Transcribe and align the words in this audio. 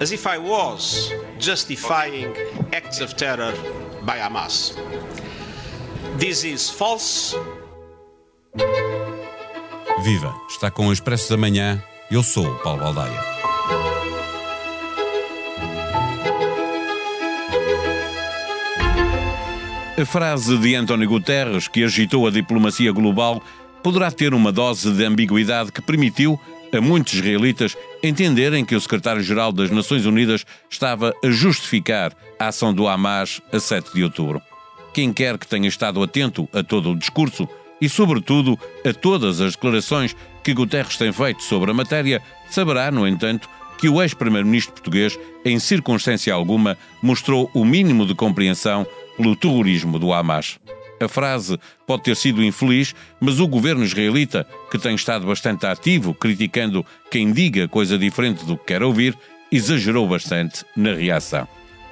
as 0.00 0.12
if 0.12 0.26
I 0.26 0.38
was 0.38 1.12
justifying 1.38 2.34
acts 2.72 3.00
of 3.00 3.14
terror 3.14 3.52
by 4.04 4.18
Hamas. 4.18 4.74
This 6.18 6.44
is 6.44 6.70
false. 6.70 7.36
Viva! 10.02 10.34
Está 10.48 10.70
com 10.70 10.88
o 10.88 10.92
Expresso 10.92 11.30
da 11.30 11.36
Manhã. 11.36 11.82
Eu 12.10 12.22
sou 12.22 12.46
o 12.46 12.58
Paulo 12.58 12.80
Baldaia. 12.80 13.20
A 19.96 20.04
frase 20.04 20.58
de 20.58 20.74
António 20.74 21.08
Guterres, 21.08 21.68
que 21.68 21.84
agitou 21.84 22.26
a 22.26 22.30
diplomacia 22.30 22.90
global, 22.90 23.40
poderá 23.82 24.10
ter 24.10 24.34
uma 24.34 24.50
dose 24.50 24.90
de 24.92 25.04
ambiguidade 25.04 25.70
que 25.70 25.80
permitiu 25.80 26.40
a 26.72 26.80
muitos 26.80 27.14
israelitas 27.14 27.76
entenderem 28.02 28.64
que 28.64 28.74
o 28.74 28.80
secretário-geral 28.80 29.52
das 29.52 29.70
Nações 29.70 30.06
Unidas 30.06 30.44
estava 30.70 31.14
a 31.22 31.30
justificar 31.30 32.12
a 32.38 32.48
ação 32.48 32.72
do 32.72 32.88
Hamas 32.88 33.40
a 33.52 33.60
7 33.60 33.92
de 33.94 34.02
outubro. 34.02 34.40
Quem 34.94 35.12
quer 35.12 35.38
que 35.38 35.46
tenha 35.46 35.68
estado 35.68 36.02
atento 36.02 36.48
a 36.52 36.62
todo 36.62 36.90
o 36.90 36.96
discurso 36.96 37.48
e, 37.80 37.88
sobretudo, 37.88 38.58
a 38.86 38.92
todas 38.92 39.40
as 39.40 39.54
declarações 39.54 40.16
que 40.42 40.54
Guterres 40.54 40.96
tem 40.96 41.12
feito 41.12 41.42
sobre 41.42 41.70
a 41.70 41.74
matéria, 41.74 42.22
saberá, 42.50 42.90
no 42.90 43.06
entanto, 43.06 43.48
que 43.78 43.88
o 43.88 44.00
ex-primeiro-ministro 44.00 44.72
português, 44.72 45.18
em 45.44 45.58
circunstância 45.58 46.32
alguma, 46.32 46.78
mostrou 47.02 47.50
o 47.52 47.64
mínimo 47.64 48.06
de 48.06 48.14
compreensão 48.14 48.86
pelo 49.16 49.34
terrorismo 49.34 49.98
do 49.98 50.12
Hamas. 50.12 50.58
A 51.02 51.08
frase 51.08 51.58
pode 51.84 52.04
ter 52.04 52.14
sido 52.14 52.44
infeliz, 52.44 52.94
mas 53.20 53.40
o 53.40 53.48
governo 53.48 53.82
israelita, 53.82 54.46
que 54.70 54.78
tem 54.78 54.94
estado 54.94 55.26
bastante 55.26 55.66
ativo, 55.66 56.14
criticando 56.14 56.86
quem 57.10 57.32
diga 57.32 57.66
coisa 57.66 57.98
diferente 57.98 58.44
do 58.46 58.56
que 58.56 58.66
quer 58.66 58.84
ouvir, 58.84 59.18
exagerou 59.50 60.06
bastante 60.06 60.64
na 60.76 60.94
reação. 60.94 61.48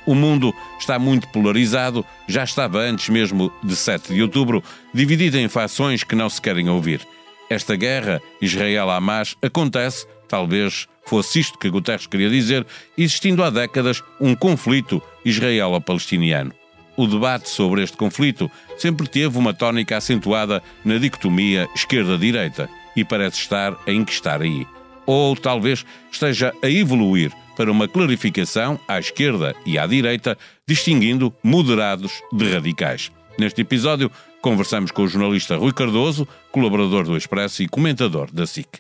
O 0.07 0.15
mundo 0.15 0.55
está 0.79 0.97
muito 0.97 1.27
polarizado, 1.29 2.07
já 2.29 2.45
estava 2.45 2.79
antes 2.79 3.09
mesmo 3.09 3.53
de 3.65 3.75
7 3.75 4.15
de 4.15 4.23
outubro, 4.23 4.63
dividido 4.95 5.39
em 5.39 5.49
fações 5.49 6.05
que 6.05 6.15
não 6.15 6.31
se 6.31 6.41
querem 6.41 6.69
ouvir. 6.69 7.05
Esta 7.51 7.75
guerra 7.75 8.23
Israel-Hamas 8.41 9.35
acontece, 9.43 10.07
talvez 10.29 10.87
fosse 11.05 11.41
isto 11.41 11.59
que 11.59 11.69
Guterres 11.69 12.07
queria 12.07 12.31
dizer, 12.31 12.65
existindo 12.97 13.43
há 13.43 13.51
décadas 13.51 14.05
um 14.21 14.37
conflito 14.37 15.03
israelo-palestiniano. 15.25 16.60
O 17.01 17.07
debate 17.07 17.49
sobre 17.49 17.83
este 17.83 17.97
conflito 17.97 18.51
sempre 18.77 19.09
teve 19.09 19.39
uma 19.39 19.55
tónica 19.55 19.97
acentuada 19.97 20.63
na 20.85 20.99
dicotomia 20.99 21.67
esquerda-direita 21.75 22.69
e 22.95 23.03
parece 23.03 23.39
estar 23.39 23.75
a 23.87 23.91
enquistar 23.91 24.43
aí. 24.43 24.67
Ou 25.07 25.35
talvez 25.35 25.83
esteja 26.13 26.53
a 26.63 26.69
evoluir 26.69 27.33
para 27.57 27.73
uma 27.73 27.89
clarificação 27.89 28.79
à 28.87 28.99
esquerda 28.99 29.57
e 29.65 29.79
à 29.79 29.87
direita, 29.87 30.37
distinguindo 30.69 31.33
moderados 31.43 32.13
de 32.31 32.53
radicais. 32.53 33.11
Neste 33.39 33.63
episódio, 33.63 34.11
conversamos 34.43 34.91
com 34.91 35.05
o 35.05 35.09
jornalista 35.09 35.57
Rui 35.57 35.73
Cardoso, 35.73 36.29
colaborador 36.53 37.05
do 37.05 37.17
Expresso 37.17 37.63
e 37.63 37.69
comentador 37.69 38.31
da 38.31 38.47
SIC. 38.47 38.79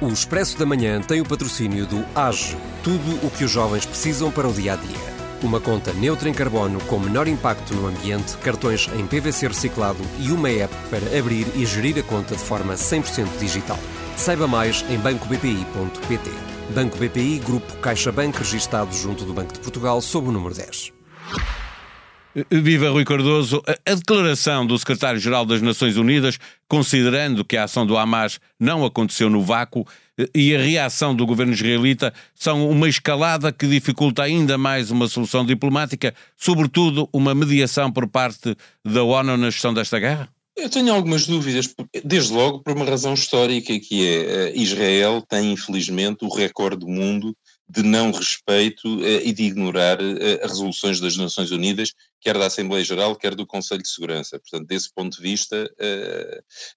O 0.00 0.08
Expresso 0.08 0.58
da 0.58 0.64
Manhã 0.64 1.02
tem 1.02 1.20
o 1.20 1.26
patrocínio 1.26 1.84
do 1.84 2.02
AGE, 2.14 2.56
tudo 2.82 3.26
o 3.26 3.30
que 3.30 3.44
os 3.44 3.50
jovens 3.50 3.84
precisam 3.84 4.30
para 4.30 4.48
o 4.48 4.52
dia 4.54 4.72
a 4.72 4.76
dia. 4.76 5.17
Uma 5.40 5.60
conta 5.60 5.92
neutra 5.92 6.28
em 6.28 6.34
carbono 6.34 6.80
com 6.86 6.98
menor 6.98 7.28
impacto 7.28 7.72
no 7.72 7.86
ambiente, 7.86 8.36
cartões 8.38 8.88
em 8.98 9.06
PVC 9.06 9.46
reciclado 9.46 9.98
e 10.18 10.32
uma 10.32 10.50
app 10.50 10.74
para 10.90 11.16
abrir 11.16 11.46
e 11.54 11.64
gerir 11.64 11.96
a 11.98 12.02
conta 12.02 12.34
de 12.34 12.42
forma 12.42 12.74
100% 12.74 13.38
digital. 13.38 13.78
Saiba 14.16 14.48
mais 14.48 14.84
em 14.90 14.98
bancobpi.pt. 14.98 16.30
Banco 16.74 16.98
BPI, 16.98 17.38
Grupo 17.38 17.76
CaixaBank, 17.76 18.36
registado 18.36 18.92
junto 18.92 19.24
do 19.24 19.32
Banco 19.32 19.52
de 19.52 19.60
Portugal, 19.60 20.00
sob 20.00 20.28
o 20.28 20.32
número 20.32 20.54
10. 20.54 20.92
Viva 22.50 22.90
Rui 22.90 23.04
Cardoso. 23.04 23.62
A 23.66 23.94
declaração 23.94 24.66
do 24.66 24.78
secretário-geral 24.78 25.46
das 25.46 25.62
Nações 25.62 25.96
Unidas, 25.96 26.38
considerando 26.68 27.44
que 27.44 27.56
a 27.56 27.64
ação 27.64 27.86
do 27.86 27.96
Hamas 27.96 28.40
não 28.58 28.84
aconteceu 28.84 29.30
no 29.30 29.40
vácuo, 29.40 29.86
e 30.34 30.54
a 30.54 30.60
reação 30.60 31.14
do 31.14 31.26
governo 31.26 31.52
israelita 31.52 32.12
são 32.34 32.68
uma 32.68 32.88
escalada 32.88 33.52
que 33.52 33.66
dificulta 33.66 34.22
ainda 34.22 34.58
mais 34.58 34.90
uma 34.90 35.08
solução 35.08 35.44
diplomática, 35.44 36.14
sobretudo 36.36 37.08
uma 37.12 37.34
mediação 37.34 37.92
por 37.92 38.08
parte 38.08 38.56
da 38.84 39.02
ONU 39.02 39.36
na 39.36 39.50
gestão 39.50 39.72
desta 39.72 39.98
guerra? 39.98 40.28
Eu 40.58 40.68
tenho 40.68 40.92
algumas 40.92 41.24
dúvidas, 41.24 41.72
desde 42.04 42.32
logo 42.32 42.58
por 42.58 42.74
uma 42.74 42.84
razão 42.84 43.14
histórica, 43.14 43.78
que 43.78 44.04
é 44.04 44.48
eh, 44.48 44.52
Israel 44.56 45.22
tem 45.22 45.52
infelizmente 45.52 46.24
o 46.24 46.28
recorde 46.28 46.84
do 46.84 46.88
mundo 46.88 47.32
de 47.68 47.84
não 47.84 48.10
respeito 48.10 49.04
eh, 49.04 49.22
e 49.24 49.32
de 49.32 49.44
ignorar 49.44 50.00
eh, 50.00 50.40
as 50.42 50.50
resoluções 50.50 50.98
das 50.98 51.16
Nações 51.16 51.52
Unidas, 51.52 51.92
quer 52.20 52.36
da 52.36 52.46
Assembleia 52.46 52.84
Geral, 52.84 53.14
quer 53.14 53.36
do 53.36 53.46
Conselho 53.46 53.82
de 53.82 53.88
Segurança. 53.88 54.40
Portanto, 54.40 54.66
desse 54.66 54.92
ponto 54.92 55.16
de 55.16 55.22
vista, 55.22 55.70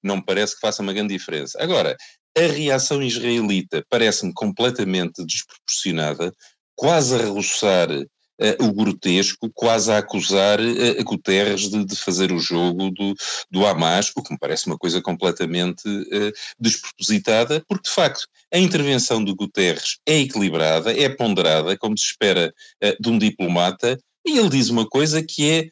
não 0.04 0.18
me 0.18 0.24
parece 0.24 0.54
que 0.54 0.62
faça 0.62 0.84
uma 0.84 0.94
grande 0.94 1.18
diferença. 1.18 1.58
Agora, 1.60 1.98
a 2.38 2.48
reação 2.48 3.02
israelita 3.02 3.86
parece-me 3.90 4.34
completamente 4.34 5.26
desproporcionada, 5.26 6.34
quase 6.76 7.16
a 7.16 7.26
roçar 7.26 7.90
uh, 7.92 8.66
o 8.66 8.74
grotesco, 8.74 9.52
quase 9.54 9.92
a 9.92 9.98
acusar 9.98 10.60
uh, 10.60 11.04
Guterres 11.04 11.70
de, 11.70 11.84
de, 11.86 11.96
fazer 11.96 12.32
o 12.32 12.40
jogo 12.40 12.90
do, 12.92 13.14
do 13.50 13.66
Hamas, 13.66 14.12
o 14.16 14.24
que 14.24 14.32
me 14.32 14.40
parece 14.40 14.68
uma 14.68 14.78
coisa 14.78 15.02
completamente 15.02 15.88
uh, 15.88 16.32
despropositada, 16.60 17.64
porque 17.68 17.90
de 17.90 17.96
facto 17.96 18.28
a 18.54 18.58
intervenção 18.58 19.24
do 19.24 19.36
Guterres 19.36 19.98
é 20.08 20.20
equilibrada, 20.20 20.98
é 20.98 21.10
ponderada, 21.10 21.78
como 21.78 21.98
se 21.98 22.06
espera 22.06 22.54
de 23.00 23.10
um 23.10 23.18
diplomata, 23.18 24.00
e 24.26 24.38
ele 24.38 24.50
diz 24.50 24.70
uma 24.70 24.88
coisa 24.88 25.24
que 25.24 25.50
é 25.50 25.70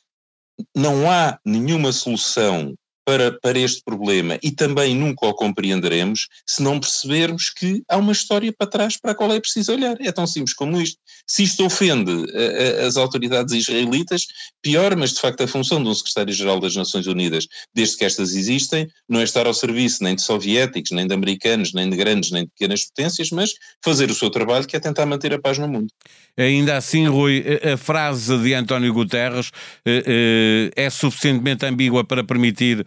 não 0.75 1.09
há 1.09 1.39
nenhuma 1.45 1.91
solução 1.91 2.75
para, 3.09 3.31
para 3.31 3.57
este 3.57 3.81
problema 3.83 4.37
e 4.43 4.51
também 4.51 4.93
nunca 4.93 5.25
o 5.25 5.33
compreenderemos 5.33 6.27
se 6.45 6.61
não 6.61 6.79
percebermos 6.79 7.49
que 7.49 7.81
há 7.89 7.97
uma 7.97 8.11
história 8.11 8.53
para 8.55 8.67
trás 8.67 8.97
para 8.97 9.13
a 9.13 9.15
qual 9.15 9.33
é 9.33 9.39
preciso 9.39 9.71
olhar. 9.71 9.97
É 9.99 10.11
tão 10.11 10.27
simples 10.27 10.53
como 10.53 10.79
isto. 10.79 10.99
Se 11.25 11.41
isto 11.41 11.65
ofende 11.65 12.11
a, 12.11 12.83
a, 12.83 12.87
as 12.87 12.97
autoridades 12.97 13.51
israelitas, 13.51 14.27
pior, 14.61 14.95
mas 14.95 15.13
de 15.13 15.21
facto 15.21 15.41
a 15.41 15.47
função 15.47 15.81
de 15.81 15.89
um 15.89 15.95
secretário-geral 15.95 16.59
das 16.59 16.75
Nações 16.75 17.07
Unidas, 17.07 17.47
desde 17.73 17.97
que 17.97 18.05
estas 18.05 18.35
existem, 18.35 18.87
não 19.09 19.19
é 19.19 19.23
estar 19.23 19.47
ao 19.47 19.55
serviço 19.55 20.03
nem 20.03 20.13
de 20.13 20.21
soviéticos, 20.21 20.91
nem 20.91 21.07
de 21.07 21.13
americanos, 21.13 21.73
nem 21.73 21.89
de 21.89 21.97
grandes, 21.97 22.29
nem 22.29 22.43
de 22.43 22.51
pequenas 22.51 22.85
potências, 22.85 23.31
mas 23.31 23.53
fazer 23.83 24.11
o 24.11 24.13
seu 24.13 24.29
trabalho 24.29 24.67
que 24.67 24.75
é 24.75 24.79
tentar 24.79 25.07
manter 25.07 25.33
a 25.33 25.39
paz 25.39 25.57
no 25.57 25.67
mundo. 25.67 25.91
Ainda 26.37 26.77
assim, 26.77 27.07
Rui, 27.07 27.43
a 27.73 27.75
frase 27.75 28.37
de 28.37 28.53
António 28.53 28.93
Guterres 28.93 29.51
eh, 29.83 30.03
eh, 30.05 30.85
é 30.85 30.89
suficientemente 30.91 31.65
ambígua 31.65 32.03
para 32.03 32.23
permitir 32.23 32.85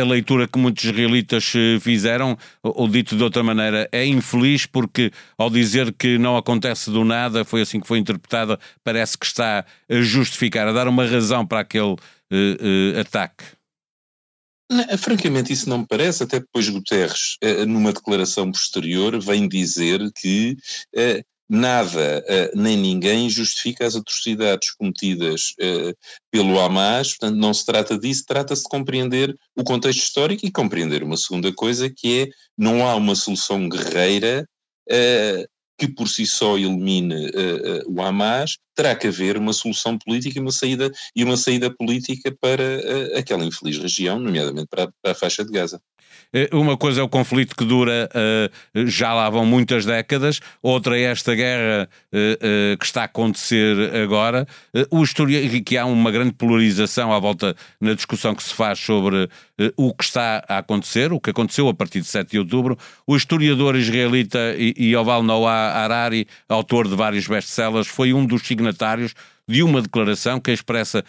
a 0.00 0.04
leitura 0.04 0.46
que 0.46 0.58
muitos 0.58 0.84
israelitas 0.84 1.52
eh, 1.54 1.78
fizeram, 1.80 2.38
ou 2.62 2.88
dito 2.88 3.16
de 3.16 3.22
outra 3.22 3.42
maneira, 3.42 3.88
é 3.90 4.04
infeliz 4.06 4.66
porque 4.66 5.10
ao 5.36 5.50
dizer 5.50 5.92
que 5.92 6.18
não 6.18 6.36
acontece 6.36 6.90
do 6.90 7.04
nada, 7.04 7.44
foi 7.44 7.62
assim 7.62 7.80
que 7.80 7.86
foi 7.86 7.98
interpretada, 7.98 8.58
parece 8.82 9.18
que 9.18 9.26
está 9.26 9.64
a 9.88 10.00
justificar, 10.00 10.68
a 10.68 10.72
dar 10.72 10.88
uma 10.88 11.06
razão 11.06 11.46
para 11.46 11.60
aquele 11.60 11.92
uh, 11.92 11.96
uh, 11.96 13.00
ataque. 13.00 13.44
Não, 14.70 14.98
francamente, 14.98 15.52
isso 15.52 15.68
não 15.68 15.78
me 15.78 15.86
parece, 15.86 16.22
até 16.22 16.40
depois 16.40 16.68
Guterres, 16.68 17.36
numa 17.68 17.92
declaração 17.92 18.50
posterior, 18.50 19.20
vem 19.20 19.46
dizer 19.46 20.00
que 20.16 20.56
nada 21.48 22.24
uh, 22.26 22.58
nem 22.58 22.76
ninguém 22.76 23.28
justifica 23.28 23.86
as 23.86 23.94
atrocidades 23.94 24.70
cometidas 24.72 25.54
uh, 25.60 25.96
pelo 26.30 26.58
Hamas, 26.58 27.10
portanto 27.10 27.36
não 27.36 27.52
se 27.52 27.66
trata 27.66 27.98
disso, 27.98 28.24
trata-se 28.26 28.62
de 28.62 28.68
compreender 28.68 29.36
o 29.56 29.62
contexto 29.62 30.00
histórico 30.00 30.46
e 30.46 30.52
compreender 30.52 31.02
uma 31.02 31.16
segunda 31.16 31.52
coisa 31.52 31.90
que 31.90 32.22
é, 32.22 32.28
não 32.56 32.86
há 32.86 32.94
uma 32.94 33.14
solução 33.14 33.68
guerreira 33.68 34.48
uh, 34.90 35.54
que 35.76 35.88
por 35.88 36.08
si 36.08 36.24
só 36.24 36.56
elimine 36.56 37.32
o 37.88 38.00
Hamas, 38.00 38.58
terá 38.74 38.94
que 38.94 39.08
haver 39.08 39.36
uma 39.36 39.52
solução 39.52 39.98
política 39.98 40.38
e 40.38 40.42
uma 40.42 40.52
saída, 40.52 40.90
e 41.14 41.24
uma 41.24 41.36
saída 41.36 41.70
política 41.70 42.34
para 42.40 43.18
aquela 43.18 43.44
infeliz 43.44 43.78
região, 43.78 44.18
nomeadamente 44.18 44.68
para, 44.68 44.90
para 45.02 45.12
a 45.12 45.14
faixa 45.14 45.44
de 45.44 45.52
Gaza. 45.52 45.80
Eh, 46.34 46.48
uma 46.52 46.76
coisa 46.76 47.00
é 47.00 47.04
o 47.04 47.08
conflito 47.08 47.54
que 47.56 47.64
dura, 47.64 48.10
eh, 48.12 48.50
já 48.86 49.14
lá 49.14 49.30
vão 49.30 49.46
muitas 49.46 49.86
décadas, 49.86 50.40
outra 50.60 50.98
é 50.98 51.02
esta 51.02 51.32
guerra 51.34 51.88
eh, 52.12 52.76
que 52.78 52.84
está 52.84 53.02
a 53.02 53.04
acontecer 53.04 53.94
agora. 53.94 54.46
O 54.90 55.02
historia, 55.04 55.48
que 55.62 55.78
há 55.78 55.86
uma 55.86 56.10
grande 56.10 56.32
polarização 56.32 57.12
à 57.12 57.18
volta 57.20 57.54
na 57.80 57.94
discussão 57.94 58.34
que 58.34 58.42
se 58.42 58.52
faz 58.52 58.80
sobre 58.80 59.28
o 59.76 59.94
que 59.94 60.02
está 60.02 60.44
a 60.48 60.58
acontecer, 60.58 61.12
o 61.12 61.20
que 61.20 61.30
aconteceu 61.30 61.68
a 61.68 61.74
partir 61.74 62.00
de 62.00 62.08
7 62.08 62.32
de 62.32 62.38
outubro. 62.40 62.76
O 63.06 63.16
historiador 63.16 63.76
israelita 63.76 64.38
Yoval 64.58 65.22
Noah 65.22 65.72
Harari, 65.76 66.26
autor 66.48 66.88
de 66.88 66.96
vários 66.96 67.28
best-sellers, 67.28 67.86
foi 67.86 68.12
um 68.12 68.26
dos 68.26 68.42
signatários 68.64 69.14
de 69.48 69.62
uma 69.62 69.82
declaração 69.82 70.40
que 70.40 70.50
expressa 70.50 71.04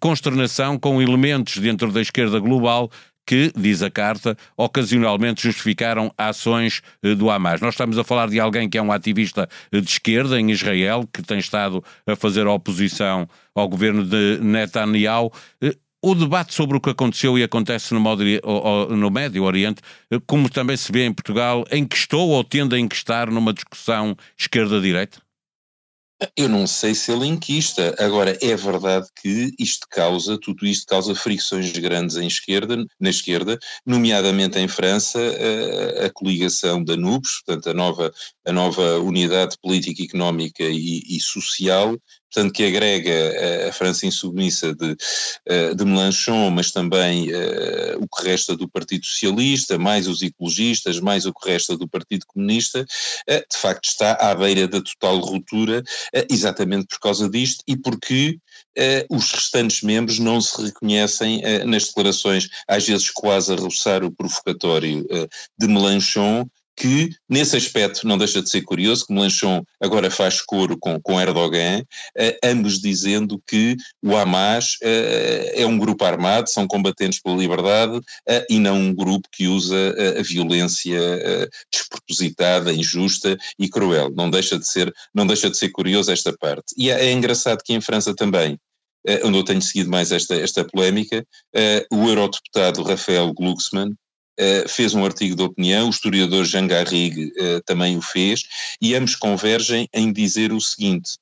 consternação 0.00 0.78
com 0.78 1.02
elementos 1.02 1.58
dentro 1.58 1.92
da 1.92 2.00
esquerda 2.00 2.38
global 2.38 2.90
que, 3.26 3.52
diz 3.56 3.82
a 3.82 3.90
carta, 3.90 4.36
ocasionalmente 4.56 5.42
justificaram 5.42 6.12
ações 6.18 6.82
eh, 7.00 7.14
do 7.14 7.30
Hamas. 7.30 7.60
Nós 7.60 7.74
estamos 7.74 7.96
a 7.96 8.02
falar 8.02 8.28
de 8.28 8.40
alguém 8.40 8.68
que 8.68 8.76
é 8.76 8.82
um 8.82 8.90
ativista 8.90 9.48
de 9.70 9.78
esquerda 9.78 10.40
em 10.40 10.50
Israel, 10.50 11.08
que 11.12 11.22
tem 11.22 11.38
estado 11.38 11.84
a 12.06 12.16
fazer 12.16 12.48
oposição 12.48 13.28
ao 13.54 13.68
governo 13.68 14.04
de 14.04 14.38
Netanyahu. 14.42 15.30
O 16.02 16.14
debate 16.14 16.54
sobre 16.54 16.78
o 16.78 16.80
que 16.80 16.90
aconteceu 16.90 17.38
e 17.38 17.44
acontece 17.44 17.94
no, 17.94 18.00
no 18.96 19.10
Médio 19.10 19.44
Oriente, 19.44 19.80
como 20.26 20.48
também 20.48 20.76
se 20.76 20.90
vê 20.90 21.04
em 21.04 21.12
Portugal, 21.12 21.64
enquistou 21.70 22.30
ou 22.30 22.42
tende 22.42 22.74
a 22.74 22.78
enquistar 22.80 23.30
numa 23.30 23.52
discussão 23.52 24.16
esquerda-direita? 24.36 25.20
Eu 26.36 26.48
não 26.48 26.66
sei 26.66 26.94
se 26.94 27.10
ele 27.10 27.26
inquista. 27.26 27.94
Agora, 27.98 28.36
é 28.42 28.54
verdade 28.54 29.06
que 29.22 29.54
isto 29.58 29.86
causa, 29.90 30.38
tudo 30.38 30.66
isto 30.66 30.86
causa 30.86 31.14
fricções 31.14 31.72
grandes 31.72 32.16
em 32.16 32.26
esquerda, 32.26 32.84
na 32.98 33.08
esquerda, 33.10 33.58
nomeadamente 33.86 34.58
em 34.58 34.68
França, 34.68 35.18
a, 35.18 36.06
a 36.06 36.10
coligação 36.10 36.84
da 36.84 36.96
NUBS, 36.96 37.42
portanto, 37.44 37.70
a 37.70 37.74
nova, 37.74 38.12
a 38.46 38.52
nova 38.52 38.98
unidade 38.98 39.56
política, 39.62 40.02
económica 40.02 40.64
e, 40.64 41.02
e 41.08 41.20
social, 41.20 41.96
portanto, 42.32 42.52
que 42.52 42.64
agrega 42.64 43.68
a 43.68 43.72
França 43.72 44.06
insubmissa 44.06 44.74
de, 44.74 44.96
de 45.74 45.84
Melanchon, 45.84 46.50
mas 46.50 46.70
também 46.70 47.28
o 47.98 48.08
que 48.08 48.24
resta 48.24 48.56
do 48.56 48.68
Partido 48.68 49.04
Socialista, 49.04 49.78
mais 49.78 50.06
os 50.06 50.22
ecologistas, 50.22 51.00
mais 51.00 51.26
o 51.26 51.34
que 51.34 51.48
resta 51.48 51.76
do 51.76 51.88
Partido 51.88 52.26
Comunista, 52.26 52.84
de 53.28 53.58
facto 53.58 53.84
está 53.88 54.12
à 54.12 54.34
beira 54.34 54.68
da 54.68 54.80
total 54.80 55.18
ruptura, 55.18 55.82
exatamente 56.30 56.86
por 56.86 57.00
causa 57.00 57.28
disto 57.28 57.62
e 57.66 57.76
porque 57.76 58.38
os 59.10 59.32
restantes 59.32 59.82
membros 59.82 60.18
não 60.18 60.40
se 60.40 60.62
reconhecem 60.62 61.42
nas 61.66 61.86
declarações, 61.86 62.48
às 62.68 62.86
vezes 62.86 63.10
quase 63.10 63.52
a 63.52 63.56
roçar 63.56 64.04
o 64.04 64.12
provocatório 64.12 65.06
de 65.58 65.66
Melanchon, 65.66 66.46
que 66.80 67.10
nesse 67.28 67.58
aspecto 67.58 68.06
não 68.06 68.16
deixa 68.16 68.40
de 68.40 68.48
ser 68.48 68.62
curioso 68.62 69.04
que 69.04 69.12
Melanchon 69.12 69.62
agora 69.78 70.10
faz 70.10 70.40
coro 70.40 70.78
com, 70.78 70.98
com 70.98 71.20
Erdogan, 71.20 71.84
eh, 72.16 72.38
ambos 72.42 72.80
dizendo 72.80 73.38
que 73.46 73.76
o 74.02 74.16
Hamas 74.16 74.78
eh, 74.82 75.52
é 75.56 75.66
um 75.66 75.76
grupo 75.76 76.02
armado, 76.06 76.48
são 76.48 76.66
combatentes 76.66 77.20
pela 77.20 77.36
liberdade 77.36 78.00
eh, 78.26 78.46
e 78.48 78.58
não 78.58 78.78
um 78.78 78.94
grupo 78.94 79.28
que 79.30 79.46
usa 79.46 79.94
a 80.18 80.22
violência 80.22 80.98
despropositada, 81.70 82.72
injusta 82.72 83.36
e 83.58 83.68
cruel. 83.68 84.10
Não 84.16 84.30
deixa 84.30 84.58
de 84.58 84.66
ser, 84.66 84.90
não 85.14 85.26
deixa 85.26 85.50
de 85.50 85.58
ser 85.58 85.68
curioso 85.68 86.10
esta 86.10 86.34
parte. 86.38 86.74
E 86.78 86.90
é, 86.90 87.08
é 87.08 87.12
engraçado 87.12 87.62
que 87.62 87.74
em 87.74 87.80
França 87.82 88.14
também 88.14 88.58
onde 89.24 89.38
eu 89.38 89.44
tenho 89.44 89.62
seguido 89.62 89.90
mais 89.90 90.12
esta, 90.12 90.34
esta 90.34 90.62
polémica, 90.62 91.26
o 91.90 92.06
eurodeputado 92.06 92.82
Rafael 92.82 93.32
Glucksmann, 93.32 93.94
eh, 94.38 94.64
fez 94.68 94.94
um 94.94 95.04
artigo 95.04 95.36
de 95.36 95.42
opinião, 95.42 95.86
o 95.86 95.90
historiador 95.90 96.44
Jean 96.44 96.66
Garrigue 96.66 97.32
uh, 97.38 97.60
também 97.66 97.96
o 97.96 98.02
fez, 98.02 98.42
e 98.80 98.94
ambos 98.94 99.14
convergem 99.14 99.88
em 99.92 100.12
dizer 100.12 100.52
o 100.52 100.60
seguinte: 100.60 101.18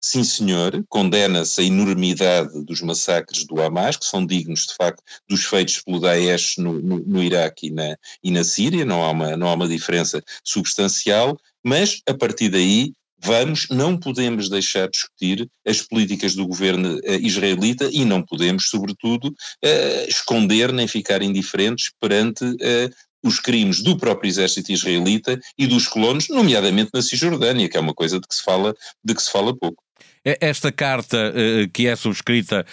sim, 0.00 0.24
senhor, 0.24 0.84
condena-se 0.88 1.60
a 1.60 1.64
enormidade 1.64 2.64
dos 2.64 2.80
massacres 2.80 3.44
do 3.44 3.60
Hamas, 3.60 3.96
que 3.96 4.04
são 4.04 4.24
dignos, 4.24 4.66
de 4.66 4.74
facto, 4.74 5.02
dos 5.28 5.44
feitos 5.44 5.80
pelo 5.82 6.00
Daesh 6.00 6.56
no, 6.58 6.80
no, 6.80 6.98
no 6.98 7.22
Iraque 7.22 7.68
e 7.68 7.70
na, 7.70 7.96
e 8.22 8.30
na 8.30 8.44
Síria, 8.44 8.84
não 8.84 9.02
há, 9.02 9.10
uma, 9.10 9.36
não 9.36 9.48
há 9.48 9.54
uma 9.54 9.68
diferença 9.68 10.22
substancial, 10.44 11.38
mas 11.64 12.00
a 12.08 12.14
partir 12.14 12.48
daí 12.48 12.92
vamos, 13.18 13.68
não 13.70 13.96
podemos 13.96 14.48
deixar 14.48 14.86
de 14.86 14.92
discutir 14.92 15.50
as 15.66 15.82
políticas 15.82 16.34
do 16.34 16.46
governo 16.46 16.96
uh, 16.96 17.12
israelita 17.20 17.88
e 17.92 18.04
não 18.04 18.22
podemos, 18.22 18.68
sobretudo, 18.68 19.28
uh, 19.28 20.08
esconder 20.08 20.72
nem 20.72 20.86
ficar 20.86 21.22
indiferentes 21.22 21.90
perante 22.00 22.44
uh, 22.44 22.90
os 23.22 23.40
crimes 23.40 23.82
do 23.82 23.96
próprio 23.96 24.28
exército 24.28 24.72
israelita 24.72 25.38
e 25.58 25.66
dos 25.66 25.88
colonos, 25.88 26.28
nomeadamente 26.28 26.90
na 26.94 27.02
Cisjordânia, 27.02 27.68
que 27.68 27.76
é 27.76 27.80
uma 27.80 27.94
coisa 27.94 28.20
de 28.20 28.26
que 28.26 28.34
se 28.34 28.42
fala, 28.42 28.74
de 29.04 29.14
que 29.14 29.22
se 29.22 29.30
fala 29.30 29.56
pouco. 29.56 29.82
Esta 30.24 30.70
carta, 30.70 31.32
que 31.72 31.86
é 31.86 31.96
subscrita 31.96 32.66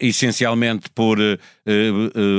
essencialmente 0.00 0.88
por 0.90 1.18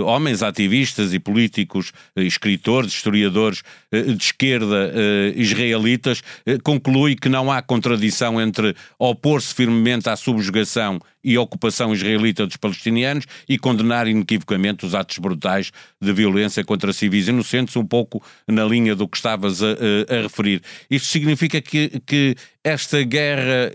homens 0.05 0.43
ativistas 0.43 1.13
e 1.13 1.19
políticos, 1.19 1.91
escritores, 2.15 2.93
historiadores 2.93 3.63
de 3.91 4.23
esquerda 4.23 4.93
israelitas, 5.35 6.21
conclui 6.63 7.15
que 7.15 7.29
não 7.29 7.51
há 7.51 7.61
contradição 7.61 8.39
entre 8.39 8.75
opor-se 8.97 9.53
firmemente 9.53 10.09
à 10.09 10.15
subjugação 10.15 10.99
e 11.23 11.37
ocupação 11.37 11.93
israelita 11.93 12.47
dos 12.47 12.57
palestinianos 12.57 13.25
e 13.47 13.57
condenar 13.57 14.07
inequivocamente 14.07 14.85
os 14.85 14.95
atos 14.95 15.17
brutais 15.19 15.71
de 16.01 16.11
violência 16.11 16.63
contra 16.63 16.91
civis 16.91 17.27
inocentes, 17.27 17.75
um 17.75 17.85
pouco 17.85 18.23
na 18.47 18.65
linha 18.65 18.95
do 18.95 19.07
que 19.07 19.17
estavas 19.17 19.61
a, 19.61 19.67
a, 19.67 20.17
a 20.17 20.21
referir. 20.23 20.61
Isto 20.89 21.07
significa 21.07 21.61
que, 21.61 22.01
que 22.05 22.35
esta 22.63 23.03
guerra 23.03 23.71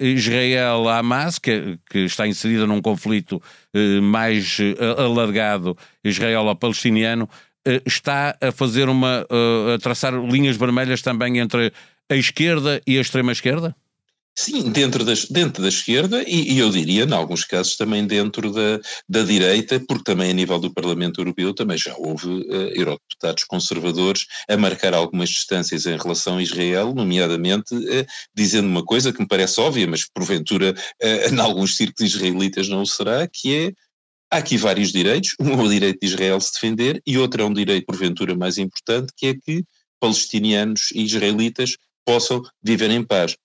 Israel-Hamas, 0.77 1.39
que, 1.39 1.79
que, 1.91 2.01
está 2.01 2.27
inserida 2.27 2.67
num 2.67 2.81
conflito 2.81 3.43
eh, 3.75 4.01
mais 4.01 4.59
eh, 4.61 4.75
alargado 5.03 5.77
israelo-palestiniano, 6.05 7.29
eh, 7.67 7.83
está 7.85 8.37
a 8.41 8.53
fazer 8.53 8.89
uma. 8.89 9.27
Eh, 9.31 9.75
a 9.75 9.79
traçar 9.79 10.15
linhas 10.15 10.57
vermelhas 10.57 11.03
também 11.03 11.39
entre 11.39 11.73
a 12.09 12.15
esquerda 12.15 12.81
e 12.87 12.99
a 12.99 13.01
extrema-esquerda? 13.01 13.75
Sim, 14.39 14.71
dentro, 14.71 15.03
das, 15.03 15.25
dentro 15.25 15.63
da 15.63 15.69
esquerda 15.69 16.23
e, 16.23 16.53
e, 16.53 16.59
eu 16.59 16.69
diria, 16.69 17.05
em 17.05 17.13
alguns 17.13 17.43
casos, 17.43 17.75
também 17.75 18.07
dentro 18.07 18.53
da, 18.53 18.79
da 19.09 19.23
direita, 19.23 19.81
porque 19.81 20.05
também 20.05 20.31
a 20.31 20.35
nível 20.35 20.59
do 20.59 20.73
Parlamento 20.73 21.23
Europeu 21.23 21.55
também 21.55 21.79
já 21.79 21.95
houve 21.97 22.29
uh, 22.29 22.69
eurodeputados 22.75 23.45
conservadores 23.45 24.27
a 24.47 24.55
marcar 24.59 24.93
algumas 24.93 25.31
distâncias 25.31 25.87
em 25.87 25.97
relação 25.97 26.37
a 26.37 26.43
Israel, 26.43 26.95
nomeadamente 26.95 27.75
uh, 27.75 28.07
dizendo 28.35 28.69
uma 28.69 28.85
coisa 28.85 29.11
que 29.11 29.21
me 29.21 29.27
parece 29.27 29.59
óbvia, 29.59 29.87
mas 29.87 30.05
porventura 30.05 30.75
uh, 31.03 31.35
em 31.35 31.41
alguns 31.41 31.75
círculos 31.75 32.15
israelitas 32.15 32.69
não 32.69 32.83
o 32.83 32.87
será, 32.87 33.27
que 33.27 33.55
é 33.55 33.73
Há 34.29 34.39
aqui 34.39 34.57
vários 34.57 34.91
direitos, 34.91 35.37
um 35.41 35.53
é 35.53 35.63
o 35.63 35.69
direito 35.69 36.01
de 36.01 36.07
Israel 36.09 36.41
se 36.41 36.53
defender 36.53 37.01
e 37.07 37.17
outro 37.17 37.43
é 37.43 37.45
um 37.45 37.53
direito, 37.53 37.87
porventura, 37.87 38.35
mais 38.35 38.59
importante, 38.59 39.13
que 39.17 39.29
é 39.29 39.35
que 39.35 39.65
palestinianos 40.01 40.91
e 40.93 41.05
israelitas 41.05 41.77
possam 42.05 42.43
viver 42.61 42.91
em 42.91 43.05
paz. 43.05 43.37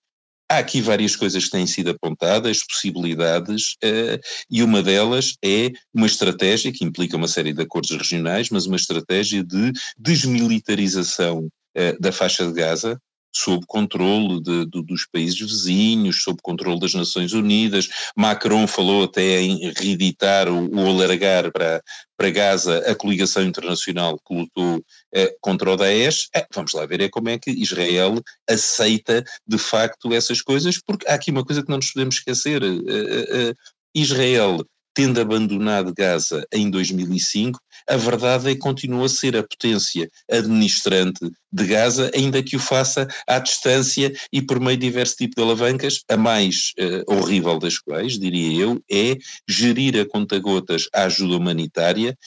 Há 0.52 0.58
aqui 0.58 0.82
várias 0.82 1.16
coisas 1.16 1.46
que 1.46 1.52
têm 1.52 1.66
sido 1.66 1.92
apontadas, 1.92 2.62
possibilidades, 2.62 3.78
uh, 3.86 4.20
e 4.50 4.62
uma 4.62 4.84
delas 4.84 5.38
é 5.42 5.72
uma 5.94 6.06
estratégia 6.06 6.74
que 6.74 6.84
implica 6.84 7.16
uma 7.16 7.30
série 7.30 7.54
de 7.54 7.62
acordos 7.62 7.92
regionais, 7.92 8.50
mas 8.50 8.66
uma 8.66 8.76
estratégia 8.76 9.46
de 9.46 9.72
desmilitarização 9.98 11.46
uh, 11.46 12.02
da 12.02 12.12
faixa 12.12 12.46
de 12.46 12.52
Gaza, 12.52 13.00
sob 13.32 13.66
controle 13.68 14.42
de, 14.42 14.66
de, 14.66 14.84
dos 14.84 15.06
países 15.06 15.40
vizinhos, 15.40 16.24
sob 16.24 16.40
controle 16.42 16.80
das 16.80 16.94
Nações 16.94 17.34
Unidas. 17.34 17.88
Macron 18.16 18.68
falou 18.68 19.04
até 19.04 19.42
em 19.42 19.72
reeditar 19.72 20.48
ou, 20.50 20.70
alargar 20.88 21.52
para, 21.52 21.82
para 22.18 22.30
Gaza 22.30 22.80
a 22.80 22.96
coligação 22.96 23.44
internacional 23.44 24.20
que 24.28 24.34
lutou 24.34 24.84
eh, 25.14 25.36
contra 25.42 25.72
o 25.72 25.78
Daesh. 25.78 26.30
Eh, 26.36 26.46
vamos 26.54 26.74
lá 26.74 26.86
ver 26.86 27.02
é 27.02 27.10
como 27.10 27.30
é 27.30 27.38
que 27.38 27.52
Israel 27.52 28.22
aceita 28.50 29.24
de 29.48 29.58
facto 29.58 30.14
essas 30.14 30.42
coisas, 30.42 30.80
porque 30.86 31.08
há 31.08 31.14
aqui 31.14 31.32
uma 31.32 31.46
coisa 31.46 31.64
que 31.64 31.70
não 31.70 31.78
nos 31.78 31.92
podemos 31.92 32.16
esquecer. 32.16 32.62
Eh 32.64 33.54
Israel 33.94 34.66
tendo 34.94 35.22
abandonado 35.22 35.94
Gaza 35.94 36.46
em 36.52 36.70
2005, 36.70 37.60
a 37.90 37.98
verdade 37.98 38.50
é 38.50 38.54
que 38.54 38.60
continua 38.60 39.06
a 39.06 39.10
ser 39.10 39.36
a 39.36 39.44
potência 39.44 40.10
administrante 40.30 41.30
de 41.52 41.66
Gaza, 41.66 42.10
ainda 42.16 42.42
que 42.42 42.56
o 42.56 42.60
faça 42.60 43.08
à 43.28 43.40
distância 43.40 44.12
e 44.32 44.42
por 44.42 44.60
meio 44.60 44.78
de 44.78 44.88
diversos 44.88 45.16
tipos 45.16 45.36
de 45.36 45.42
alavancas, 45.42 46.02
a 46.10 46.16
mais 46.16 46.74
uh, 46.80 47.14
horrível 47.14 47.60
das 47.60 47.78
quais, 47.78 48.18
diria 48.18 48.62
eu, 48.64 48.82
é 48.90 49.18
gerir 49.48 50.00
a 50.00 50.06
conta-gotas 50.06 50.88
a 50.94 51.04
ajuda 51.04 51.36
humanitária, 51.36 52.18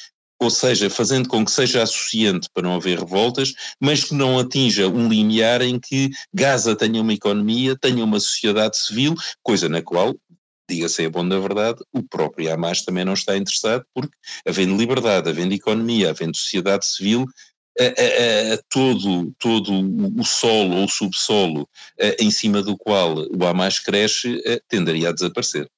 ou 0.41 0.51
seja, 0.51 0.91
fazendo 0.91 1.29
com 1.29 1.45
que 1.45 1.51
seja 1.51 1.87
suficiente 1.87 2.49
para 2.53 2.63
não 2.63 2.75
haver 2.75 2.99
revoltas, 2.99 3.55
mas 3.81 4.05
que 4.05 4.15
não 4.15 4.39
atinja 4.39 4.89
um 4.89 5.09
limiar 5.09 5.63
em 5.63 5.79
que 5.79 6.11
Gaza 6.33 6.77
tenha 6.77 7.01
uma 7.01 7.13
economia, 7.15 7.77
tenha 7.81 8.05
uma 8.05 8.21
sociedade 8.21 8.77
civil, 8.77 9.15
coisa 9.43 9.69
na 9.69 9.81
qual 9.81 10.15
diga-se 10.69 11.05
a 11.05 11.11
bom 11.11 11.27
da 11.27 11.39
verdade, 11.39 11.83
o 11.93 12.03
próprio 12.03 12.53
Hamas 12.53 12.83
também 12.83 13.05
não 13.05 13.15
está 13.15 13.37
interessado, 13.37 13.85
porque 13.95 14.15
havendo 14.47 14.77
liberdade, 14.77 15.29
havendo 15.29 15.55
economia, 15.55 16.11
havendo 16.11 16.37
sociedade 16.37 16.87
civil, 16.87 17.27
a, 17.79 17.85
a, 17.85 18.55
a, 18.55 18.59
todo, 18.69 19.35
todo 19.39 19.73
o 20.21 20.25
solo 20.25 20.77
ou 20.77 20.89
subsolo 20.89 21.69
em 22.21 22.31
cima 22.31 22.63
do 22.63 22.77
qual 22.77 23.17
o 23.37 23.47
Hamas 23.47 23.81
cresce 23.81 24.41
tenderia 24.69 25.09
a 25.09 25.13
desaparecer. 25.13 25.69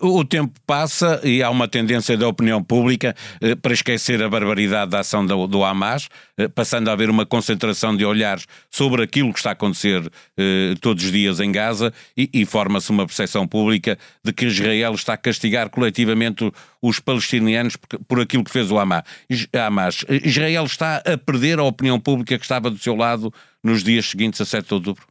O 0.00 0.24
tempo 0.24 0.52
passa 0.66 1.20
e 1.24 1.42
há 1.42 1.50
uma 1.50 1.66
tendência 1.66 2.16
da 2.16 2.28
opinião 2.28 2.62
pública 2.62 3.14
eh, 3.40 3.54
para 3.54 3.72
esquecer 3.72 4.22
a 4.22 4.28
barbaridade 4.28 4.90
da 4.90 5.00
ação 5.00 5.24
do, 5.24 5.46
do 5.46 5.64
Hamas, 5.64 6.08
eh, 6.36 6.48
passando 6.48 6.88
a 6.88 6.92
haver 6.92 7.10
uma 7.10 7.26
concentração 7.26 7.96
de 7.96 8.04
olhares 8.04 8.46
sobre 8.70 9.02
aquilo 9.02 9.32
que 9.32 9.38
está 9.38 9.50
a 9.50 9.52
acontecer 9.52 10.02
eh, 10.36 10.74
todos 10.80 11.04
os 11.04 11.12
dias 11.12 11.40
em 11.40 11.50
Gaza 11.50 11.92
e, 12.16 12.30
e 12.32 12.44
forma-se 12.44 12.90
uma 12.90 13.06
percepção 13.06 13.46
pública 13.46 13.98
de 14.24 14.32
que 14.32 14.46
Israel 14.46 14.94
está 14.94 15.14
a 15.14 15.16
castigar 15.16 15.70
coletivamente 15.70 16.50
os 16.80 17.00
palestinianos 17.00 17.76
por, 17.76 17.98
por 18.00 18.20
aquilo 18.20 18.44
que 18.44 18.50
fez 18.50 18.70
o 18.70 18.78
Hamas. 18.78 19.02
Hamas. 19.52 20.04
Israel 20.24 20.64
está 20.64 20.96
a 20.98 21.18
perder 21.18 21.58
a 21.58 21.64
opinião 21.64 21.98
pública 21.98 22.38
que 22.38 22.44
estava 22.44 22.70
do 22.70 22.78
seu 22.78 22.94
lado 22.94 23.32
nos 23.62 23.82
dias 23.82 24.06
seguintes 24.06 24.40
a 24.40 24.44
7 24.44 24.68
de 24.68 24.74
outubro? 24.74 25.10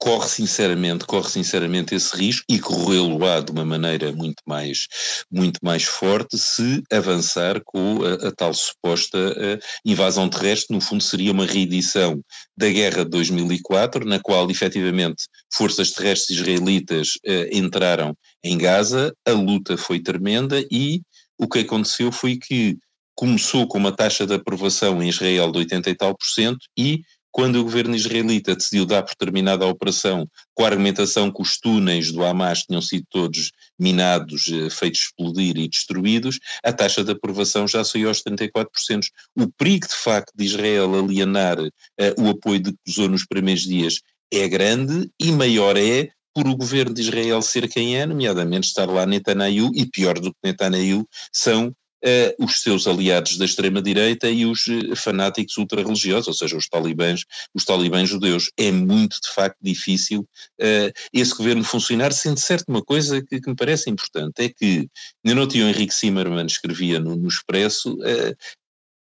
Corre 0.00 0.28
sinceramente, 0.28 1.04
corre 1.04 1.28
sinceramente 1.28 1.94
esse 1.94 2.16
risco 2.16 2.44
e 2.48 2.58
corrê-lo-á 2.58 3.40
de 3.40 3.52
uma 3.52 3.66
maneira 3.66 4.10
muito 4.10 4.42
mais, 4.46 4.88
muito 5.30 5.60
mais 5.62 5.84
forte 5.84 6.38
se 6.38 6.82
avançar 6.90 7.60
com 7.62 7.98
a, 8.02 8.28
a 8.28 8.32
tal 8.32 8.54
suposta 8.54 9.18
uh, 9.18 9.58
invasão 9.84 10.28
terrestre, 10.28 10.74
no 10.74 10.80
fundo 10.80 11.02
seria 11.02 11.30
uma 11.30 11.44
reedição 11.44 12.18
da 12.56 12.70
guerra 12.70 13.04
de 13.04 13.10
2004, 13.10 14.06
na 14.06 14.18
qual 14.18 14.50
efetivamente 14.50 15.24
forças 15.52 15.90
terrestres 15.90 16.38
israelitas 16.38 17.16
uh, 17.26 17.54
entraram 17.54 18.16
em 18.42 18.56
Gaza, 18.56 19.14
a 19.28 19.32
luta 19.32 19.76
foi 19.76 20.00
tremenda 20.00 20.64
e 20.70 21.02
o 21.38 21.46
que 21.46 21.58
aconteceu 21.58 22.10
foi 22.10 22.38
que 22.38 22.78
começou 23.14 23.68
com 23.68 23.76
uma 23.76 23.94
taxa 23.94 24.26
de 24.26 24.32
aprovação 24.32 25.02
em 25.02 25.10
Israel 25.10 25.52
de 25.52 25.58
80 25.58 25.90
e 25.90 25.94
tal 25.94 26.16
por 26.16 26.24
cento 26.24 26.60
e 26.74 27.02
quando 27.30 27.56
o 27.56 27.64
governo 27.64 27.94
israelita 27.94 28.54
decidiu 28.54 28.84
dar 28.84 29.02
por 29.02 29.14
terminada 29.14 29.64
a 29.64 29.68
operação 29.68 30.28
com 30.54 30.64
a 30.64 30.68
argumentação 30.68 31.30
que 31.30 31.40
os 31.40 31.58
túneis 31.58 32.10
do 32.12 32.24
Hamas 32.24 32.62
tinham 32.62 32.82
sido 32.82 33.04
todos 33.08 33.52
minados, 33.78 34.48
eh, 34.48 34.68
feitos 34.70 35.00
explodir 35.02 35.56
e 35.56 35.68
destruídos, 35.68 36.38
a 36.64 36.72
taxa 36.72 37.04
de 37.04 37.12
aprovação 37.12 37.66
já 37.66 37.84
saiu 37.84 38.08
aos 38.08 38.22
34%. 38.22 39.06
O 39.36 39.48
perigo, 39.48 39.86
de 39.86 39.94
facto, 39.94 40.32
de 40.34 40.44
Israel 40.44 40.94
alienar 40.94 41.58
uh, 41.60 41.70
o 42.18 42.30
apoio 42.30 42.60
de 42.60 42.72
que 42.72 42.78
usou 42.88 43.08
nos 43.08 43.24
primeiros 43.24 43.62
dias 43.62 44.00
é 44.32 44.48
grande 44.48 45.10
e 45.18 45.32
maior 45.32 45.76
é 45.76 46.10
por 46.34 46.46
o 46.46 46.56
governo 46.56 46.94
de 46.94 47.02
Israel 47.02 47.42
ser 47.42 47.68
quem 47.68 47.96
é, 47.96 48.06
nomeadamente 48.06 48.68
estar 48.68 48.88
lá 48.88 49.04
Netanyahu, 49.04 49.72
e 49.74 49.86
pior 49.86 50.18
do 50.18 50.30
que 50.30 50.38
Netanyahu, 50.44 51.06
são 51.32 51.74
os 52.38 52.60
seus 52.62 52.86
aliados 52.86 53.36
da 53.36 53.44
extrema-direita 53.44 54.28
e 54.28 54.46
os 54.46 54.66
uh, 54.66 54.96
fanáticos 54.96 55.56
ultra-religiosos, 55.56 56.28
ou 56.28 56.34
seja, 56.34 56.56
os 56.56 56.68
talibãs, 56.68 57.24
os 57.54 57.64
talibãs 57.64 58.08
judeus. 58.08 58.50
É 58.56 58.70
muito, 58.70 59.16
de 59.20 59.28
facto, 59.34 59.58
difícil 59.60 60.20
uh, 60.20 60.92
esse 61.12 61.34
governo 61.34 61.64
funcionar, 61.64 62.12
sendo 62.12 62.38
certo 62.38 62.68
uma 62.68 62.82
coisa 62.82 63.22
que, 63.22 63.40
que, 63.40 63.48
me 63.50 63.56
parece 63.56 63.90
importante, 63.90 64.42
é 64.42 64.48
que, 64.48 64.88
ainda 65.24 65.40
não 65.40 65.46
o 65.46 65.68
Henrique 65.68 65.94
Zimmermann 65.94 66.46
escrevia 66.46 66.98
no, 66.98 67.16
no 67.16 67.28
Expresso, 67.28 67.96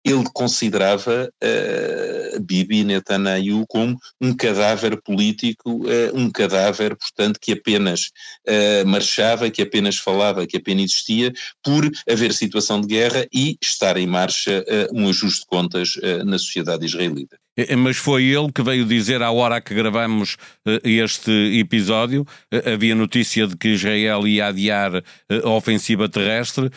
ele 0.07 0.23
considerava 0.33 1.29
uh, 1.43 2.39
Bibi 2.41 2.83
Netanyahu 2.83 3.65
como 3.67 3.97
um 4.21 4.33
cadáver 4.33 5.01
político, 5.01 5.85
uh, 5.85 6.15
um 6.15 6.29
cadáver, 6.31 6.95
portanto, 6.95 7.39
que 7.39 7.51
apenas 7.51 8.11
uh, 8.47 8.87
marchava, 8.87 9.49
que 9.49 9.61
apenas 9.61 9.97
falava, 9.97 10.47
que 10.47 10.57
apenas 10.57 10.85
existia, 10.85 11.33
por 11.63 11.89
haver 12.09 12.33
situação 12.33 12.79
de 12.79 12.87
guerra 12.87 13.27
e 13.33 13.57
estar 13.61 13.97
em 13.97 14.07
marcha 14.07 14.65
um 14.93 15.09
ajuste 15.09 15.41
de 15.41 15.45
contas 15.47 15.93
na 16.25 16.37
sociedade 16.37 16.85
israelita. 16.85 17.37
É, 17.57 17.73
é, 17.73 17.75
mas 17.75 17.97
foi 17.97 18.25
ele 18.25 18.51
que 18.51 18.61
veio 18.61 18.85
dizer 18.85 19.21
à 19.23 19.31
hora 19.31 19.59
que 19.59 19.73
gravamos 19.73 20.37
este 20.83 21.31
episódio, 21.59 22.25
havia 22.65 22.93
notícia 22.93 23.47
de 23.47 23.57
que 23.57 23.69
Israel 23.69 24.27
ia 24.27 24.47
adiar 24.47 25.03
a 25.43 25.49
ofensiva 25.49 26.07
terrestre, 26.07 26.69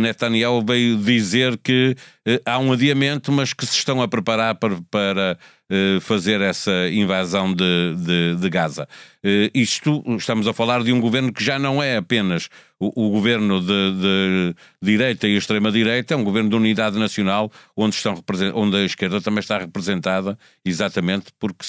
Netanyahu 0.00 0.64
veio 0.64 0.96
dizer 0.96 1.58
que 1.58 1.96
eh, 2.26 2.40
há 2.44 2.58
um 2.58 2.72
adiamento, 2.72 3.30
mas 3.30 3.52
que 3.52 3.66
se 3.66 3.76
estão 3.76 4.00
a 4.00 4.08
preparar 4.08 4.54
para, 4.54 4.80
para 4.90 5.38
eh, 5.63 5.63
fazer 6.02 6.40
essa 6.40 6.88
invasão 6.90 7.52
de, 7.52 7.94
de, 7.96 8.36
de, 8.36 8.50
Gaza. 8.50 8.86
Eh, 9.22 9.50
isto, 9.54 10.04
estamos 10.16 10.46
a 10.46 10.52
falar 10.52 10.82
de 10.82 10.92
um 10.92 11.00
governo 11.00 11.32
que 11.32 11.42
já 11.42 11.58
não 11.58 11.82
é 11.82 11.96
apenas 11.96 12.48
o, 12.78 13.06
o 13.06 13.10
governo 13.10 13.60
de, 13.60 13.66
de, 13.66 14.54
direita 14.82 15.26
e 15.26 15.36
extrema-direita, 15.36 16.12
é 16.12 16.16
um 16.16 16.24
governo 16.24 16.50
de 16.50 16.56
unidade 16.56 16.98
nacional, 16.98 17.50
onde, 17.74 17.96
estão, 17.96 18.22
onde 18.54 18.76
a 18.76 18.84
esquerda 18.84 19.20
também 19.20 19.40
está 19.40 19.58
representada, 19.58 20.38
exatamente 20.64 21.32
porque 21.38 21.64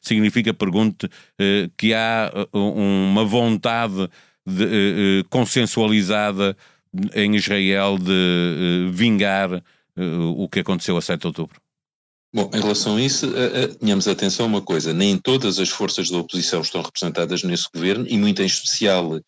significa, 0.00 0.52
pergunte, 0.52 1.08
que 1.76 1.94
há 1.94 2.30
uma 2.52 3.24
vontade 3.24 4.08
de, 4.46 5.24
consensualizada 5.30 6.56
em 7.14 7.36
Israel 7.36 7.96
de 7.98 8.90
vingar 8.92 9.62
o 10.36 10.48
que 10.48 10.60
aconteceu 10.60 10.96
a 10.96 11.00
7 11.02 11.20
de 11.20 11.26
outubro? 11.26 11.69
Bom, 12.32 12.48
em 12.54 12.60
relação 12.60 12.96
a 12.96 13.02
isso, 13.02 13.26
uh, 13.26 13.64
uh, 13.64 13.74
tenhamos 13.74 14.06
atenção 14.06 14.46
a 14.46 14.48
uma 14.48 14.62
coisa: 14.62 14.92
nem 14.92 15.18
todas 15.18 15.58
as 15.58 15.68
forças 15.68 16.10
da 16.10 16.18
oposição 16.18 16.60
estão 16.60 16.80
representadas 16.80 17.42
nesse 17.42 17.66
governo, 17.74 18.06
e 18.08 18.16
muito 18.16 18.40
em 18.40 18.46
especial 18.46 19.16
uh, 19.16 19.20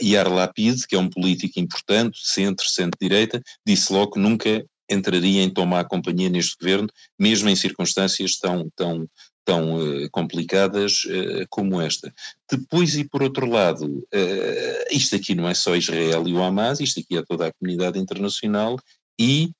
Iar 0.00 0.32
Lapid, 0.32 0.86
que 0.86 0.94
é 0.94 0.98
um 0.98 1.08
político 1.08 1.58
importante, 1.58 2.18
centro, 2.22 2.68
centro-direita, 2.68 3.42
disse 3.66 3.92
logo 3.92 4.12
que 4.12 4.20
nunca 4.20 4.64
entraria 4.88 5.42
em 5.42 5.50
tomar 5.50 5.84
companhia 5.86 6.28
neste 6.28 6.56
governo, 6.56 6.88
mesmo 7.18 7.48
em 7.48 7.56
circunstâncias 7.56 8.38
tão, 8.38 8.70
tão, 8.76 9.08
tão 9.44 9.76
uh, 9.76 10.10
complicadas 10.10 11.04
uh, 11.04 11.46
como 11.50 11.80
esta. 11.80 12.12
Depois, 12.50 12.96
e 12.96 13.04
por 13.04 13.22
outro 13.22 13.46
lado, 13.46 13.86
uh, 13.86 14.86
isto 14.90 15.16
aqui 15.16 15.34
não 15.34 15.48
é 15.48 15.54
só 15.54 15.74
Israel 15.74 16.26
e 16.28 16.32
o 16.32 16.42
Hamas, 16.42 16.80
isto 16.80 17.00
aqui 17.00 17.16
é 17.16 17.22
toda 17.22 17.48
a 17.48 17.52
comunidade 17.52 17.98
internacional 17.98 18.78
e 19.18 19.50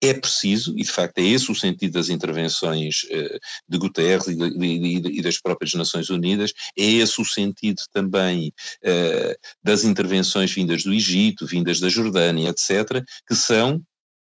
é 0.00 0.14
preciso, 0.14 0.72
e 0.76 0.82
de 0.82 0.90
facto 0.90 1.18
é 1.18 1.22
esse 1.22 1.50
o 1.50 1.54
sentido 1.54 1.92
das 1.92 2.08
intervenções 2.08 3.02
uh, 3.04 3.38
de 3.68 3.78
Guterres 3.78 4.26
e, 4.28 5.22
das 5.22 5.40
próprias 5.40 5.74
Nações 5.74 6.08
Unidas, 6.08 6.52
é 6.76 6.84
esse 6.84 7.20
o 7.20 7.24
sentido 7.24 7.82
também 7.92 8.52
uh, 8.84 9.34
das 9.62 9.84
intervenções 9.84 10.52
vindas 10.52 10.84
do 10.84 10.92
Egito, 10.92 11.46
vindas 11.46 11.80
da 11.80 11.88
Jordânia, 11.88 12.50
etc., 12.50 13.02
que 13.26 13.34
são 13.34 13.82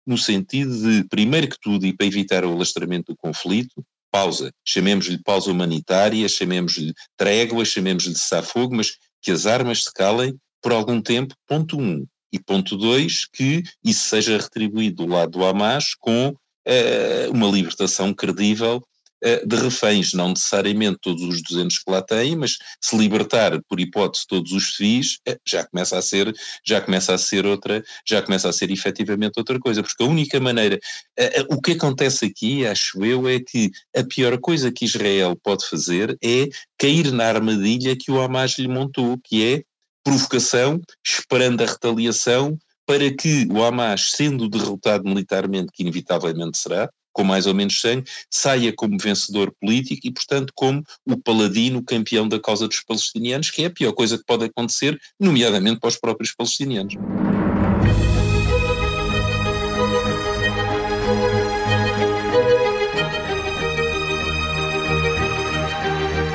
no 0.06 0.18
sentido 0.18 0.74
de, 0.74 1.04
primeiro 1.10 1.50
que 1.50 1.58
tudo, 1.62 1.86
e 1.86 1.94
para 1.94 2.08
evitar 2.08 2.46
o 2.46 2.54
alastramento 2.54 3.12
do 3.12 3.18
conflito, 3.18 3.84
pausa, 4.10 4.52
chamemos-lhe 4.66 5.22
pausa 5.22 5.52
humanitária, 5.52 6.30
chamemos-lhe 6.30 6.94
trégua, 7.18 7.66
chamemos-lhe 7.66 8.16
cessar-fogo, 8.16 8.74
mas 8.74 8.94
que 9.22 9.32
as 9.32 9.46
armas 9.46 9.84
se 9.84 9.94
calem 9.94 10.34
por 10.62 10.72
algum 10.72 11.02
tempo, 11.02 11.36
ponto 11.46 11.78
um. 11.78 12.06
E 12.32 12.40
ponto 12.40 12.76
dois, 12.76 13.26
que 13.26 13.64
isso 13.84 14.10
seja 14.10 14.38
retribuído 14.38 15.06
do 15.06 15.14
lado 15.14 15.32
do 15.32 15.46
Hamas 15.46 15.94
com 15.96 16.36
uh, 16.68 17.32
uma 17.32 17.48
libertação 17.48 18.14
credível 18.14 18.84
uh, 19.24 19.48
de 19.48 19.56
reféns, 19.56 20.14
não 20.14 20.30
necessariamente 20.30 20.98
todos 21.02 21.24
os 21.24 21.42
200 21.42 21.80
que 21.80 21.90
lá 21.92 22.02
têm, 22.02 22.36
mas 22.36 22.58
se 22.82 22.98
libertar 22.98 23.62
por 23.70 23.80
hipótese 23.80 24.26
todos 24.28 24.52
os 24.52 24.76
civis, 24.76 25.20
uh, 25.28 25.38
já 25.48 25.66
começa 25.66 25.98
a 25.98 26.02
ser, 26.02 26.34
já 26.66 26.82
começa 26.82 27.14
a 27.14 27.18
ser 27.18 27.46
outra, 27.46 27.82
já 28.06 28.22
começa 28.22 28.50
a 28.50 28.54
ser 28.54 28.70
efetivamente 28.72 29.38
outra 29.38 29.58
coisa, 29.58 29.82
porque 29.82 30.04
a 30.04 30.08
única 30.08 30.40
maneira, 30.40 30.78
o 31.50 31.62
que 31.62 31.72
acontece 31.72 32.26
aqui, 32.26 32.68
acho 32.68 33.04
eu, 33.06 33.28
é 33.28 33.40
que 33.40 33.72
a 33.96 34.04
pior 34.04 34.38
coisa 34.40 34.72
que 34.72 34.86
Israel 34.86 35.36
pode 35.42 35.68
fazer 35.68 36.18
é 36.22 36.48
cair 36.78 37.12
na 37.12 37.26
armadilha 37.26 37.96
que 37.98 38.12
o 38.12 38.22
Hamas 38.22 38.58
lhe 38.58 38.68
montou, 38.68 39.18
que 39.24 39.44
é 39.44 39.64
provocação, 40.08 40.80
esperando 41.06 41.62
a 41.62 41.66
retaliação, 41.66 42.58
para 42.86 43.14
que 43.14 43.46
o 43.52 43.62
Hamas, 43.62 44.12
sendo 44.12 44.48
derrotado 44.48 45.04
militarmente, 45.04 45.70
que 45.74 45.84
inevitavelmente 45.84 46.58
será, 46.58 46.90
com 47.12 47.26
mais 47.26 47.46
ou 47.46 47.54
menos 47.54 47.82
sangue, 47.82 48.10
saia 48.32 48.72
como 48.74 48.98
vencedor 48.98 49.54
político 49.60 50.08
e, 50.08 50.12
portanto, 50.12 50.54
como 50.56 50.82
o 51.06 51.18
paladino 51.18 51.84
campeão 51.84 52.26
da 52.26 52.40
causa 52.40 52.70
dos 52.70 52.82
palestinianos, 52.82 53.52
que 53.52 53.64
é 53.64 53.66
a 53.66 53.70
pior 53.70 53.92
coisa 53.92 54.18
que 54.18 54.24
pode 54.24 54.46
acontecer, 54.46 54.98
nomeadamente 55.20 55.82
para 55.82 55.90
os 55.90 56.00
próprios 56.00 56.34
palestinianos. 56.34 56.94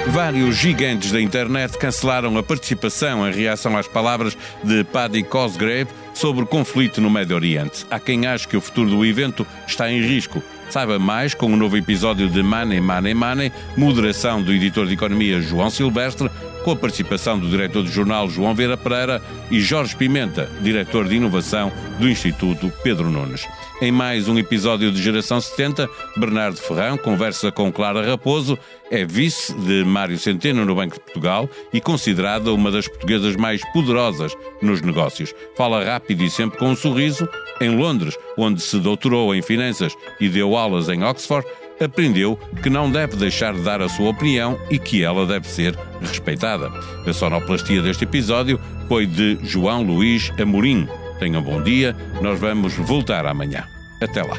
Vários 0.08 0.56
gigantes 0.56 1.12
da 1.12 1.20
internet 1.20 1.78
cancelaram 1.78 2.36
a 2.36 2.42
participação 2.42 3.26
em 3.26 3.32
reação 3.32 3.76
às 3.76 3.86
palavras 3.86 4.36
de 4.62 4.84
Paddy 4.84 5.22
Cosgrave 5.22 5.88
sobre 6.12 6.42
o 6.42 6.46
conflito 6.46 7.00
no 7.00 7.08
Médio 7.08 7.36
Oriente. 7.36 7.86
Há 7.90 7.98
quem 7.98 8.26
ache 8.26 8.46
que 8.46 8.56
o 8.56 8.60
futuro 8.60 8.90
do 8.90 9.06
evento 9.06 9.46
está 9.66 9.90
em 9.90 10.02
risco. 10.02 10.42
Saiba 10.68 10.98
mais 10.98 11.34
com 11.34 11.46
o 11.46 11.50
um 11.50 11.56
novo 11.56 11.76
episódio 11.76 12.28
de 12.28 12.42
Money, 12.42 12.80
Money, 12.80 13.14
Money, 13.14 13.52
moderação 13.76 14.42
do 14.42 14.52
editor 14.52 14.86
de 14.86 14.94
economia 14.94 15.40
João 15.40 15.70
Silvestre, 15.70 16.30
com 16.64 16.70
a 16.70 16.76
participação 16.76 17.38
do 17.38 17.48
diretor 17.48 17.82
do 17.82 17.90
jornal 17.90 18.28
João 18.28 18.54
Vera 18.54 18.76
Pereira 18.76 19.20
e 19.50 19.60
Jorge 19.60 19.96
Pimenta, 19.96 20.50
diretor 20.60 21.08
de 21.08 21.16
inovação 21.16 21.72
do 21.98 22.08
Instituto 22.08 22.72
Pedro 22.82 23.10
Nunes. 23.10 23.46
Em 23.80 23.90
mais 23.90 24.28
um 24.28 24.38
episódio 24.38 24.92
de 24.92 25.02
Geração 25.02 25.40
70, 25.40 25.88
Bernardo 26.16 26.56
Ferrão 26.56 26.96
conversa 26.96 27.50
com 27.50 27.72
Clara 27.72 28.08
Raposo, 28.08 28.56
é 28.90 29.04
vice 29.04 29.52
de 29.52 29.84
Mário 29.84 30.16
Centeno 30.18 30.64
no 30.64 30.74
Banco 30.74 30.94
de 30.94 31.00
Portugal 31.00 31.48
e 31.72 31.80
considerada 31.80 32.52
uma 32.52 32.70
das 32.70 32.86
portuguesas 32.86 33.34
mais 33.34 33.60
poderosas 33.72 34.36
nos 34.60 34.80
negócios. 34.80 35.34
Fala 35.56 35.82
rápido 35.82 36.22
e 36.22 36.30
sempre 36.30 36.58
com 36.58 36.68
um 36.68 36.76
sorriso. 36.76 37.28
Em 37.60 37.76
Londres, 37.76 38.16
onde 38.36 38.60
se 38.60 38.78
doutorou 38.78 39.34
em 39.34 39.42
finanças 39.42 39.94
e 40.20 40.28
deu 40.28 40.56
aulas 40.56 40.88
em 40.88 41.02
Oxford, 41.02 41.46
aprendeu 41.82 42.38
que 42.62 42.70
não 42.70 42.90
deve 42.90 43.16
deixar 43.16 43.54
de 43.54 43.60
dar 43.62 43.80
a 43.80 43.88
sua 43.88 44.10
opinião 44.10 44.58
e 44.70 44.78
que 44.78 45.02
ela 45.02 45.26
deve 45.26 45.48
ser 45.48 45.76
respeitada. 46.00 46.70
A 47.06 47.12
sonoplastia 47.12 47.82
deste 47.82 48.04
episódio 48.04 48.60
foi 48.88 49.06
de 49.06 49.38
João 49.42 49.82
Luís 49.82 50.32
Amorim. 50.40 50.88
Tenham 51.18 51.42
bom 51.42 51.62
dia, 51.62 51.96
nós 52.20 52.38
vamos 52.38 52.74
voltar 52.74 53.26
amanhã. 53.26 53.64
Até 54.00 54.22
lá. 54.22 54.36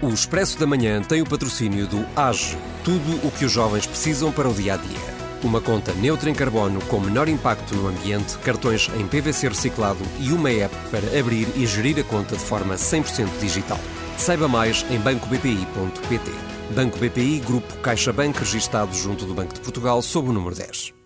O 0.00 0.08
Expresso 0.10 0.58
da 0.58 0.66
Manhã 0.66 1.02
tem 1.02 1.20
o 1.20 1.26
patrocínio 1.26 1.86
do 1.86 2.06
AGE, 2.16 2.56
tudo 2.84 3.26
o 3.26 3.30
que 3.30 3.44
os 3.44 3.52
jovens 3.52 3.86
precisam 3.86 4.30
para 4.30 4.48
o 4.48 4.54
dia 4.54 4.74
a 4.74 4.76
dia. 4.76 5.17
Uma 5.42 5.60
conta 5.60 5.92
neutra 5.94 6.28
em 6.28 6.34
carbono 6.34 6.80
com 6.86 6.98
menor 6.98 7.28
impacto 7.28 7.74
no 7.76 7.88
ambiente, 7.88 8.36
cartões 8.38 8.90
em 8.98 9.06
PVC 9.06 9.48
reciclado 9.48 10.00
e 10.18 10.32
uma 10.32 10.50
app 10.50 10.74
para 10.90 11.18
abrir 11.18 11.46
e 11.54 11.64
gerir 11.64 11.98
a 12.00 12.02
conta 12.02 12.36
de 12.36 12.42
forma 12.42 12.74
100% 12.74 13.28
digital. 13.40 13.78
Saiba 14.16 14.48
mais 14.48 14.84
em 14.90 14.98
bancobpi.pt. 14.98 16.30
Banco 16.74 16.98
BPI, 16.98 17.40
Grupo 17.40 17.72
CaixaBank, 17.78 18.38
registado 18.38 18.92
junto 18.94 19.24
do 19.24 19.32
Banco 19.32 19.54
de 19.54 19.60
Portugal, 19.60 20.02
sob 20.02 20.28
o 20.28 20.32
número 20.32 20.56
10. 20.56 20.97